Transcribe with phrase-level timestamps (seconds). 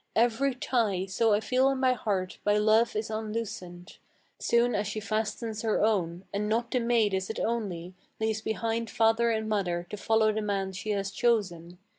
[0.15, 3.99] Every tie, so I feel in my heart, by love is unloosened
[4.39, 8.89] Soon as she fastens her own; and not the maid is it only Leaves behind
[8.89, 11.77] father and mother, to follow the man she has chosen.